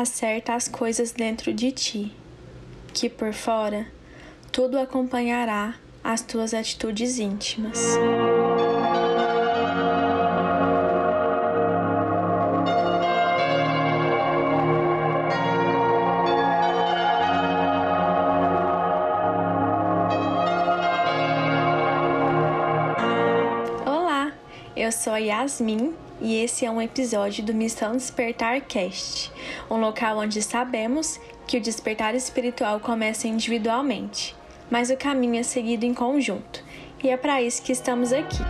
[0.00, 2.12] acerta as coisas dentro de ti,
[2.92, 3.86] que por fora
[4.52, 7.78] tudo acompanhará as tuas atitudes íntimas.
[23.84, 24.32] Olá,
[24.76, 29.30] eu sou Yasmin e esse é um episódio do Missão Despertar Cast,
[29.70, 34.34] um local onde sabemos que o despertar espiritual começa individualmente,
[34.70, 36.64] mas o caminho é seguido em conjunto,
[37.02, 38.42] e é para isso que estamos aqui.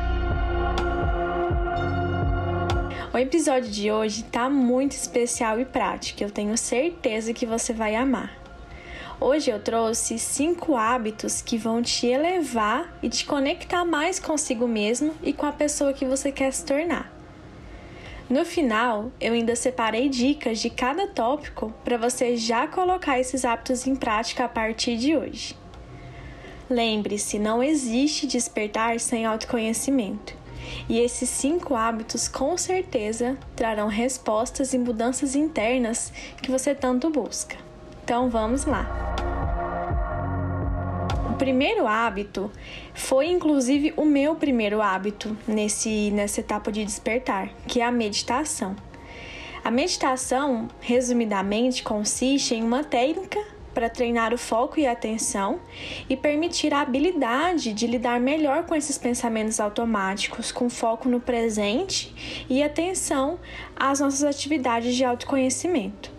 [3.12, 7.96] O episódio de hoje está muito especial e prático, eu tenho certeza que você vai
[7.96, 8.30] amar.
[9.18, 15.14] Hoje eu trouxe cinco hábitos que vão te elevar e te conectar mais consigo mesmo
[15.22, 17.15] e com a pessoa que você quer se tornar.
[18.28, 23.86] No final, eu ainda separei dicas de cada tópico para você já colocar esses hábitos
[23.86, 25.56] em prática a partir de hoje.
[26.68, 30.34] Lembre-se, não existe despertar sem autoconhecimento.
[30.88, 36.12] E esses cinco hábitos com certeza trarão respostas e mudanças internas
[36.42, 37.56] que você tanto busca.
[38.02, 39.15] Então vamos lá!
[41.36, 42.50] Primeiro hábito
[42.94, 48.74] foi inclusive o meu primeiro hábito nesse, nessa etapa de despertar, que é a meditação.
[49.62, 53.38] A meditação, resumidamente, consiste em uma técnica
[53.74, 55.60] para treinar o foco e a atenção
[56.08, 62.46] e permitir a habilidade de lidar melhor com esses pensamentos automáticos, com foco no presente
[62.48, 63.38] e atenção
[63.76, 66.15] às nossas atividades de autoconhecimento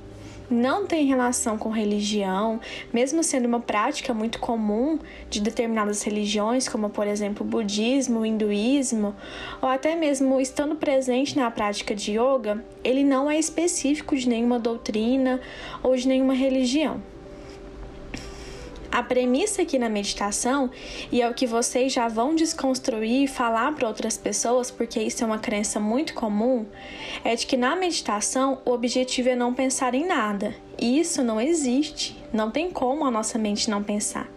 [0.49, 2.59] não tem relação com religião,
[2.93, 8.25] mesmo sendo uma prática muito comum de determinadas religiões, como por exemplo o budismo, o
[8.25, 9.15] hinduísmo,
[9.61, 14.59] ou até mesmo estando presente na prática de yoga, ele não é específico de nenhuma
[14.59, 15.39] doutrina
[15.83, 17.01] ou de nenhuma religião.
[18.97, 20.71] A premissa aqui na meditação,
[21.11, 25.23] e é o que vocês já vão desconstruir e falar para outras pessoas, porque isso
[25.23, 26.65] é uma crença muito comum,
[27.23, 30.55] é de que na meditação o objetivo é não pensar em nada.
[30.81, 32.17] Isso não existe.
[32.33, 34.27] Não tem como a nossa mente não pensar.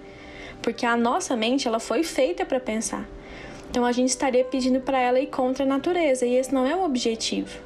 [0.60, 3.08] Porque a nossa mente ela foi feita para pensar.
[3.70, 6.76] Então a gente estaria pedindo para ela ir contra a natureza, e esse não é
[6.76, 7.58] o objetivo.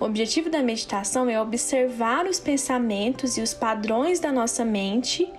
[0.00, 5.30] O objetivo da meditação é observar os pensamentos e os padrões da nossa mente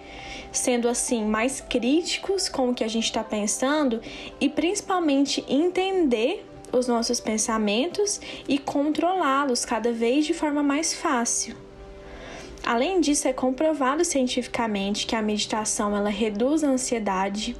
[0.51, 4.01] sendo assim mais críticos com o que a gente está pensando
[4.39, 11.55] e principalmente entender os nossos pensamentos e controlá-los cada vez de forma mais fácil.
[12.66, 17.55] Além disso, é comprovado cientificamente que a meditação ela reduz a ansiedade,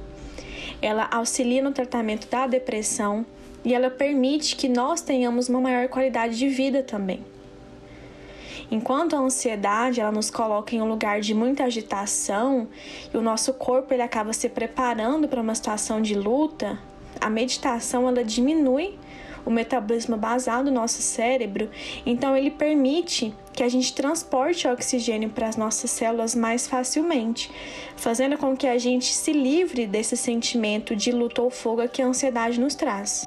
[0.82, 3.24] ela auxilia no tratamento da depressão
[3.64, 7.24] e ela permite que nós tenhamos uma maior qualidade de vida também.
[8.70, 12.66] Enquanto a ansiedade ela nos coloca em um lugar de muita agitação
[13.12, 16.78] e o nosso corpo ele acaba se preparando para uma situação de luta,
[17.20, 18.98] a meditação ela diminui
[19.44, 21.70] o metabolismo basal do nosso cérebro,
[22.04, 27.50] então ele permite que a gente transporte oxigênio para as nossas células mais facilmente,
[27.96, 32.06] fazendo com que a gente se livre desse sentimento de luta ou fuga que a
[32.06, 33.24] ansiedade nos traz.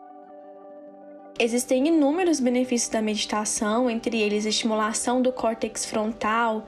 [1.42, 6.66] Existem inúmeros benefícios da meditação, entre eles a estimulação do córtex frontal,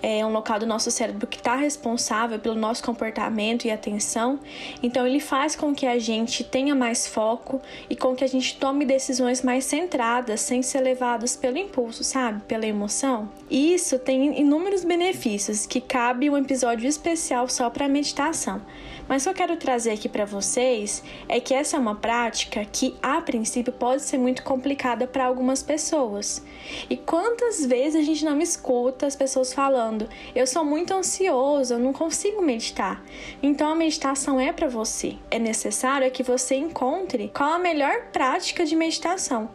[0.00, 4.38] é um local do nosso cérebro que está responsável pelo nosso comportamento e atenção.
[4.80, 8.56] Então, ele faz com que a gente tenha mais foco e com que a gente
[8.58, 12.42] tome decisões mais centradas, sem ser levados pelo impulso, sabe?
[12.46, 13.28] Pela emoção.
[13.50, 18.62] E isso tem inúmeros benefícios que cabe um episódio especial só para meditação.
[19.08, 22.64] Mas o que eu quero trazer aqui para vocês é que essa é uma prática
[22.64, 26.42] que, a princípio, pode ser muito complicada para algumas pessoas.
[26.88, 31.78] E quantas vezes a gente não escuta as pessoas falando: "Eu sou muito ansioso, eu
[31.78, 33.04] não consigo meditar".
[33.42, 35.16] Então a meditação é para você.
[35.30, 39.50] É necessário é que você encontre qual a melhor prática de meditação.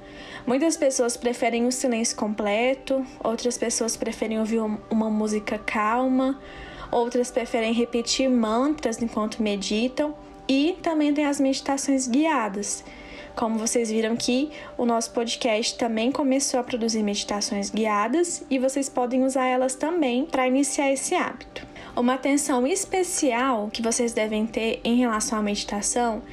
[0.46, 6.40] Muitas pessoas preferem o silêncio completo, outras pessoas preferem ouvir uma música calma,
[6.92, 10.16] outras preferem repetir mantras enquanto meditam
[10.48, 12.84] e também tem as meditações guiadas.
[13.38, 18.90] Como vocês viram que o nosso podcast também começou a produzir meditações guiadas e vocês
[18.90, 21.64] podem usar elas também para iniciar esse hábito.
[21.96, 26.24] Uma atenção especial que vocês devem ter em relação à meditação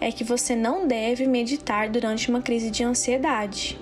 [0.00, 3.76] é que você não deve meditar durante uma crise de ansiedade.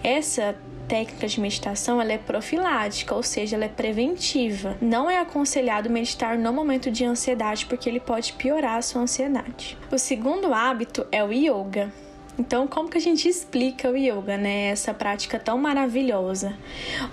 [0.00, 4.76] Essa técnica de meditação ela é profilática, ou seja, ela é preventiva.
[4.80, 9.76] Não é aconselhado meditar no momento de ansiedade porque ele pode piorar a sua ansiedade.
[9.90, 11.92] O segundo hábito é o yoga.
[12.38, 14.66] Então, como que a gente explica o yoga, né?
[14.66, 16.56] Essa prática tão maravilhosa.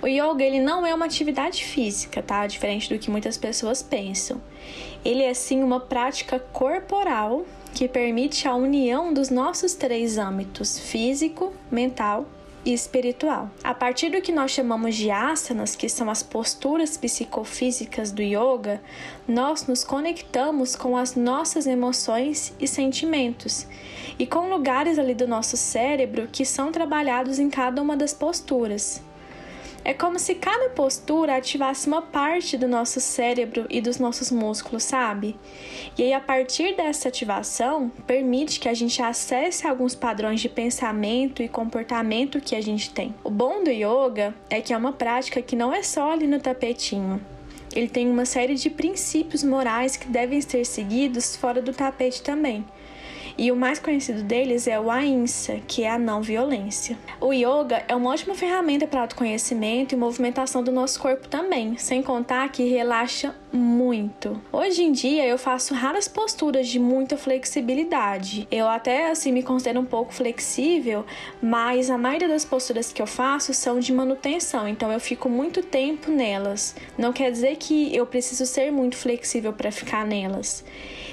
[0.02, 2.46] O yoga, ele não é uma atividade física, tá?
[2.46, 4.40] Diferente do que muitas pessoas pensam.
[5.02, 11.54] Ele é sim uma prática corporal que permite a união dos nossos três âmbitos: físico,
[11.70, 12.26] mental
[12.64, 13.50] e espiritual.
[13.62, 18.80] A partir do que nós chamamos de asanas, que são as posturas psicofísicas do yoga,
[19.26, 23.66] nós nos conectamos com as nossas emoções e sentimentos
[24.18, 29.02] e com lugares ali do nosso cérebro que são trabalhados em cada uma das posturas.
[29.84, 34.82] É como se cada postura ativasse uma parte do nosso cérebro e dos nossos músculos,
[34.82, 35.36] sabe?
[35.98, 41.42] E aí, a partir dessa ativação, permite que a gente acesse alguns padrões de pensamento
[41.42, 43.14] e comportamento que a gente tem.
[43.22, 46.40] O bom do yoga é que é uma prática que não é só ali no
[46.40, 47.20] tapetinho.
[47.74, 52.64] Ele tem uma série de princípios morais que devem ser seguidos fora do tapete também.
[53.36, 56.96] E o mais conhecido deles é o Ahimsa, que é a não violência.
[57.20, 62.02] O yoga é uma ótima ferramenta para autoconhecimento e movimentação do nosso corpo também, sem
[62.02, 64.40] contar que relaxa muito.
[64.52, 68.46] Hoje em dia eu faço raras posturas de muita flexibilidade.
[68.50, 71.04] Eu até assim me considero um pouco flexível,
[71.42, 75.62] mas a maioria das posturas que eu faço são de manutenção, então eu fico muito
[75.62, 76.74] tempo nelas.
[76.96, 80.64] Não quer dizer que eu preciso ser muito flexível para ficar nelas.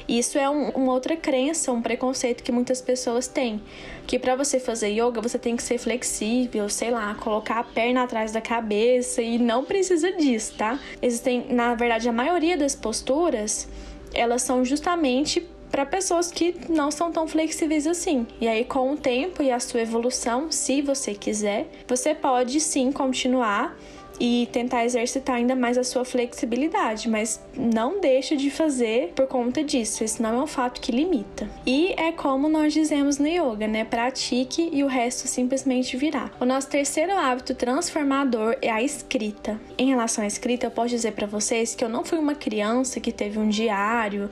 [0.07, 3.61] Isso é um, uma outra crença, um preconceito que muitas pessoas têm.
[4.07, 8.03] Que para você fazer yoga você tem que ser flexível, sei lá, colocar a perna
[8.03, 10.79] atrás da cabeça e não precisa disso, tá?
[11.01, 13.67] Existem, na verdade, a maioria das posturas
[14.13, 18.27] elas são justamente para pessoas que não são tão flexíveis assim.
[18.41, 22.91] E aí, com o tempo e a sua evolução, se você quiser, você pode sim
[22.91, 23.77] continuar
[24.23, 29.63] e tentar exercitar ainda mais a sua flexibilidade, mas não deixa de fazer por conta
[29.63, 30.03] disso.
[30.03, 31.49] Esse não é um fato que limita.
[31.65, 33.83] E é como nós dizemos no yoga, né?
[33.83, 36.29] Pratique e o resto simplesmente virá.
[36.39, 39.59] O nosso terceiro hábito transformador é a escrita.
[39.75, 42.99] Em relação à escrita, eu posso dizer para vocês que eu não fui uma criança
[42.99, 44.29] que teve um diário.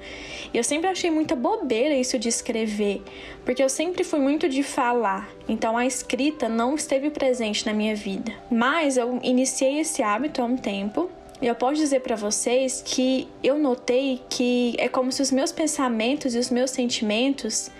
[0.53, 3.01] E eu sempre achei muita bobeira isso de escrever,
[3.43, 5.27] porque eu sempre fui muito de falar.
[5.47, 8.31] Então a escrita não esteve presente na minha vida.
[8.51, 11.09] Mas eu iniciei esse hábito há um tempo
[11.41, 15.51] e eu posso dizer para vocês que eu notei que é como se os meus
[15.51, 17.71] pensamentos e os meus sentimentos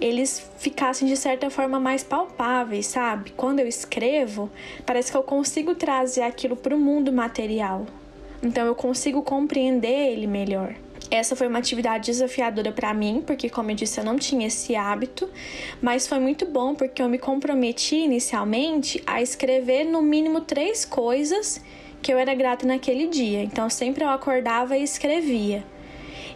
[0.00, 3.32] eles ficassem de certa forma mais palpáveis, sabe?
[3.36, 4.50] Quando eu escrevo,
[4.84, 7.86] parece que eu consigo trazer aquilo para o mundo material.
[8.42, 10.74] Então eu consigo compreender ele melhor.
[11.10, 14.74] Essa foi uma atividade desafiadora para mim, porque, como eu disse, eu não tinha esse
[14.74, 15.28] hábito,
[15.80, 21.60] mas foi muito bom porque eu me comprometi inicialmente a escrever no mínimo três coisas
[22.02, 23.42] que eu era grata naquele dia.
[23.42, 25.64] Então, sempre eu acordava e escrevia.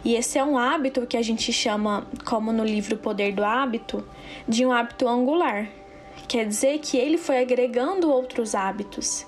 [0.03, 4.03] E esse é um hábito que a gente chama, como no livro Poder do Hábito,
[4.47, 5.69] de um hábito angular.
[6.27, 9.25] Quer dizer que ele foi agregando outros hábitos.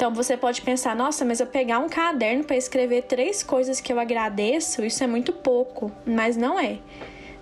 [0.00, 3.92] Então você pode pensar, nossa, mas eu pegar um caderno para escrever três coisas que
[3.92, 6.78] eu agradeço, isso é muito pouco, mas não é.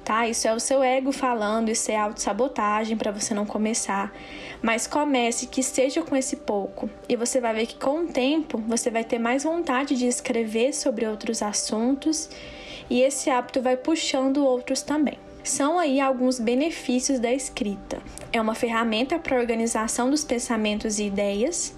[0.05, 0.27] Tá?
[0.27, 4.13] Isso é o seu ego falando, isso é autossabotagem para você não começar.
[4.61, 8.59] Mas comece que seja com esse pouco, e você vai ver que com o tempo
[8.67, 12.29] você vai ter mais vontade de escrever sobre outros assuntos,
[12.91, 15.17] e esse hábito vai puxando outros também.
[15.45, 18.03] São aí alguns benefícios da escrita.
[18.33, 21.78] É uma ferramenta para a organização dos pensamentos e ideias,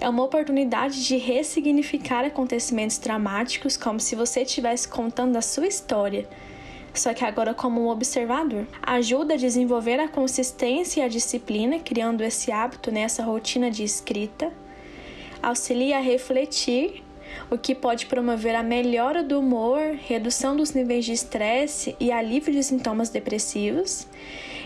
[0.00, 6.28] é uma oportunidade de ressignificar acontecimentos dramáticos como se você estivesse contando a sua história,
[6.92, 8.66] só que agora como um observador.
[8.82, 14.52] Ajuda a desenvolver a consistência e a disciplina, criando esse hábito nessa rotina de escrita.
[15.42, 17.02] Auxilia a refletir,
[17.50, 22.52] o que pode promover a melhora do humor, redução dos níveis de estresse e alívio
[22.52, 24.06] de sintomas depressivos.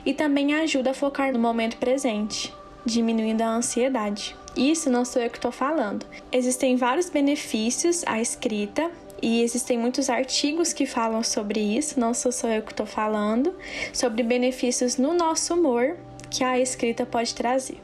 [0.05, 2.53] E também ajuda a focar no momento presente,
[2.85, 4.37] diminuindo a ansiedade.
[4.57, 6.05] Isso não sou eu que estou falando.
[6.33, 12.31] Existem vários benefícios à escrita e existem muitos artigos que falam sobre isso, não sou
[12.31, 13.55] só eu que estou falando,
[13.93, 15.97] sobre benefícios no nosso humor
[16.31, 17.81] que a escrita pode trazer.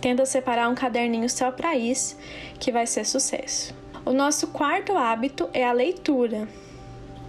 [0.00, 2.16] Tenta separar um caderninho só para isso,
[2.58, 3.74] que vai ser sucesso.
[4.04, 6.48] O nosso quarto hábito é a leitura.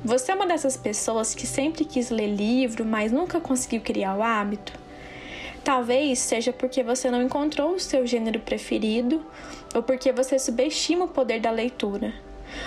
[0.04, 4.24] Você é uma dessas pessoas que sempre quis ler livro, mas nunca conseguiu criar o
[4.24, 4.81] hábito?
[5.64, 9.24] Talvez seja porque você não encontrou o seu gênero preferido
[9.76, 12.14] ou porque você subestima o poder da leitura.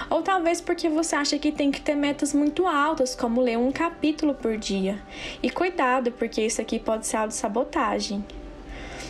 [0.08, 3.72] Ou talvez porque você acha que tem que ter metas muito altas, como ler um
[3.72, 5.02] capítulo por dia.
[5.42, 8.24] E cuidado, porque isso aqui pode ser autossabotagem.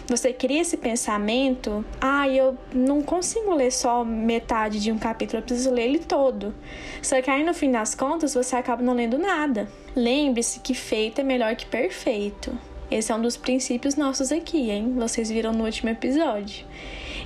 [0.08, 5.44] você cria esse pensamento, ah, eu não consigo ler só metade de um capítulo, eu
[5.44, 6.54] preciso ler ele todo.
[7.02, 9.68] Só que aí no fim das contas você acaba não lendo nada.
[9.94, 12.58] Lembre-se que feito é melhor que perfeito.
[12.90, 14.92] Esse é um dos princípios nossos aqui, hein?
[14.96, 16.66] Vocês viram no último episódio.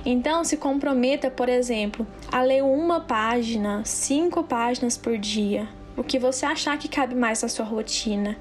[0.05, 6.17] Então, se comprometa, por exemplo, a ler uma página, cinco páginas por dia, o que
[6.17, 8.37] você achar que cabe mais na sua rotina.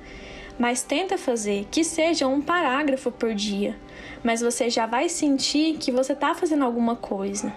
[0.56, 3.76] Mas tenta fazer que seja um parágrafo por dia,
[4.22, 7.52] mas você já vai sentir que você está fazendo alguma coisa.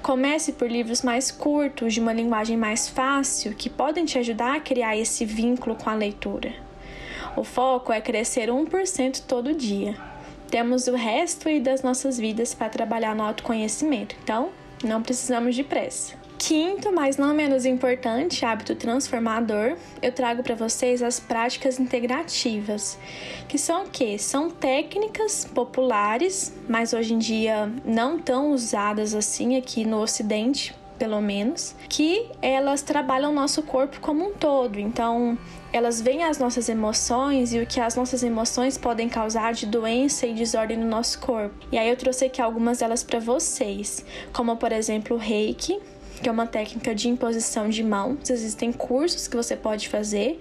[0.00, 4.60] Comece por livros mais curtos, de uma linguagem mais fácil, que podem te ajudar a
[4.60, 6.69] criar esse vínculo com a leitura.
[7.36, 9.96] O foco é crescer 1% todo dia.
[10.50, 14.50] Temos o resto das nossas vidas para trabalhar no autoconhecimento, então
[14.82, 16.18] não precisamos de pressa.
[16.38, 22.98] Quinto, mas não menos importante, hábito transformador, eu trago para vocês as práticas integrativas,
[23.46, 24.16] que são o quê?
[24.18, 31.20] São técnicas populares, mas hoje em dia não tão usadas assim aqui no Ocidente, pelo
[31.20, 34.80] menos, que elas trabalham o nosso corpo como um todo.
[34.80, 35.38] Então,
[35.72, 40.26] elas veem as nossas emoções e o que as nossas emoções podem causar de doença
[40.26, 41.54] e desordem no nosso corpo.
[41.70, 45.78] E aí eu trouxe aqui algumas delas para vocês, como por exemplo o Reiki,
[46.22, 48.28] que é uma técnica de imposição de mãos.
[48.28, 50.38] Existem cursos que você pode fazer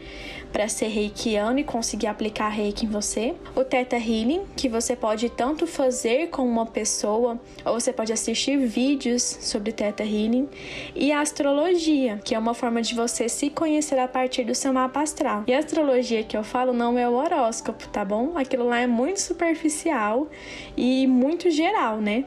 [0.52, 3.36] para ser reikiano e conseguir aplicar reiki em você.
[3.56, 8.58] O Theta Healing, que você pode tanto fazer com uma pessoa ou você pode assistir
[8.58, 10.50] vídeos sobre Theta Healing.
[10.96, 14.74] E a astrologia, que é uma forma de você se conhecer a partir do seu
[14.74, 15.44] mapa astral.
[15.48, 18.38] E a astrologia que eu falo não é o horóscopo, tá bom?
[18.38, 20.28] Aquilo lá é muito superficial
[20.76, 22.26] e muito geral, né?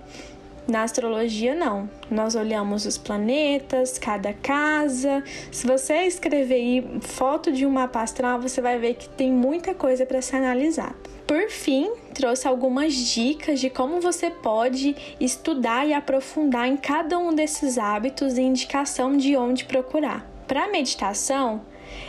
[0.66, 1.90] Na astrologia, não.
[2.10, 5.22] Nós olhamos os planetas, cada casa.
[5.50, 9.74] Se você escrever aí foto de um mapa astral, você vai ver que tem muita
[9.74, 10.94] coisa para ser analisada.
[11.26, 17.34] Por fim, trouxe algumas dicas de como você pode estudar e aprofundar em cada um
[17.34, 20.28] desses hábitos e indicação de onde procurar.
[20.46, 21.62] Para meditação,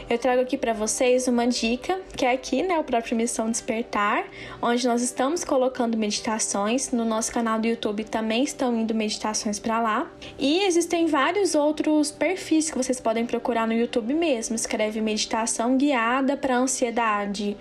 [0.09, 4.25] eu trago aqui para vocês uma dica, que é aqui, né, o próprio Missão Despertar,
[4.61, 6.91] onde nós estamos colocando meditações.
[6.91, 10.11] No nosso canal do YouTube também estão indo meditações para lá.
[10.37, 14.55] E existem vários outros perfis que vocês podem procurar no YouTube mesmo.
[14.55, 17.57] Escreve meditação guiada para ansiedade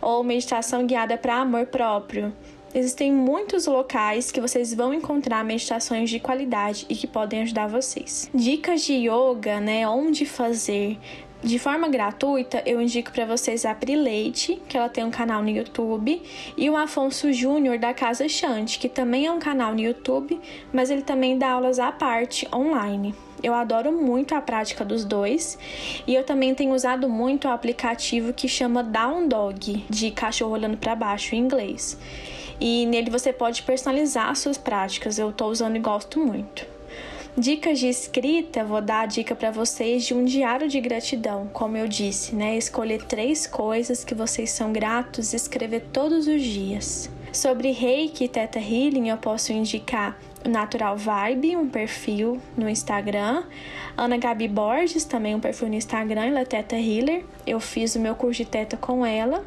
[0.00, 2.32] ou meditação guiada para amor próprio.
[2.74, 8.30] Existem muitos locais que vocês vão encontrar meditações de qualidade e que podem ajudar vocês.
[8.34, 9.88] Dicas de yoga, né?
[9.88, 10.98] Onde fazer,
[11.42, 15.42] de forma gratuita, eu indico para vocês a Pri Leite, que ela tem um canal
[15.42, 16.22] no YouTube,
[16.56, 20.40] e o Afonso Júnior da Casa Chante, que também é um canal no YouTube,
[20.72, 23.14] mas ele também dá aulas à parte online.
[23.42, 25.58] Eu adoro muito a prática dos dois
[26.06, 30.78] e eu também tenho usado muito o aplicativo que chama Down Dog, de cachorro olhando
[30.78, 31.98] para baixo em inglês.
[32.58, 35.18] E nele você pode personalizar suas práticas.
[35.18, 36.75] Eu estou usando e gosto muito.
[37.38, 41.76] Dicas de escrita, vou dar a dica para vocês de um diário de gratidão, como
[41.76, 42.56] eu disse, né?
[42.56, 47.10] Escolher três coisas que vocês são gratos e escrever todos os dias.
[47.30, 50.16] Sobre Reiki e Theta Healing, eu posso indicar
[50.46, 53.44] o Natural Vibe, um perfil no Instagram.
[53.98, 57.22] Ana Gabi Borges, também um perfil no Instagram, ela é Teta Healer.
[57.46, 59.44] Eu fiz o meu curso de Teta com ela.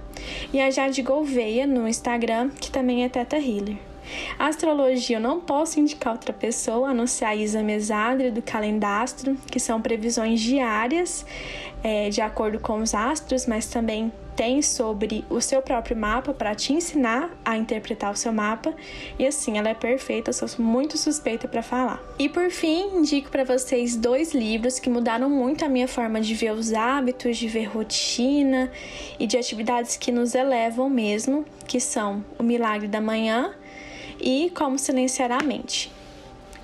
[0.53, 3.88] E a Jade Gouveia no Instagram, que também é Teta Healer.
[4.37, 9.35] Astrologia, eu não posso indicar outra pessoa a não ser a Isa Mesadre do Calendastro,
[9.51, 11.25] que são previsões diárias
[11.83, 16.55] é, de acordo com os astros, mas também tem sobre o seu próprio mapa para
[16.55, 18.73] te ensinar a interpretar o seu mapa.
[19.17, 22.01] E assim, ela é perfeita, eu sou muito suspeita para falar.
[22.17, 26.33] E por fim, indico para vocês dois livros que mudaram muito a minha forma de
[26.33, 28.71] ver os hábitos, de ver rotina
[29.19, 33.53] e de atividades que nos elevam mesmo, que são O Milagre da Manhã
[34.21, 35.91] e Como Silenciar a Mente.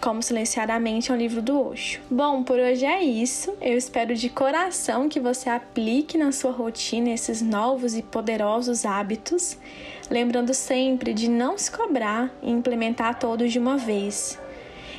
[0.02, 2.00] Como Silenciar a Mente é um livro do Osho.
[2.12, 3.54] Bom, por hoje é isso.
[3.62, 9.58] Eu espero de coração que você aplique na sua rotina esses novos e poderosos hábitos,
[10.10, 14.38] lembrando sempre de não se cobrar e implementar todos de uma vez.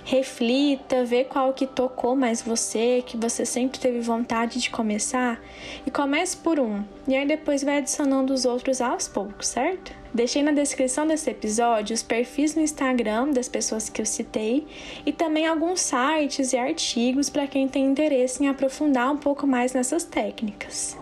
[0.04, 5.40] Reflita, vê qual que tocou mais você, que você sempre teve vontade de começar
[5.84, 6.84] e comece por um.
[7.08, 9.92] E aí depois vai adicionando os outros aos poucos, certo?
[10.16, 14.66] Deixei na descrição desse episódio os perfis no Instagram das pessoas que eu citei
[15.04, 19.74] e também alguns sites e artigos para quem tem interesse em aprofundar um pouco mais
[19.74, 20.96] nessas técnicas.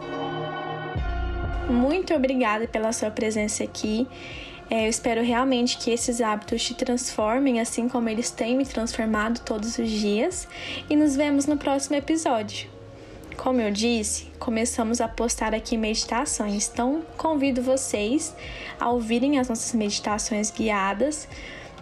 [1.71, 4.05] Muito obrigada pela sua presença aqui.
[4.69, 9.39] É, eu espero realmente que esses hábitos te transformem, assim como eles têm me transformado
[9.45, 10.49] todos os dias.
[10.91, 12.74] E nos vemos no próximo episódio.
[13.37, 18.35] Como eu disse, começamos a postar aqui meditações, então convido vocês
[18.81, 21.29] a ouvirem as nossas meditações guiadas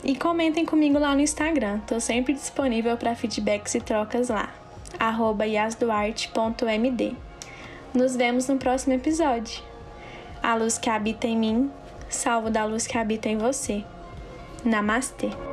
[0.02, 1.78] e comentem comigo lá no Instagram.
[1.78, 4.52] Estou sempre disponível para feedbacks e trocas lá.
[5.46, 7.16] yasduarte.md.
[7.94, 9.62] Nos vemos no próximo episódio.
[10.42, 11.70] A luz que habita em mim,
[12.08, 13.84] salvo da luz que habita em você.
[14.64, 15.51] Namastê.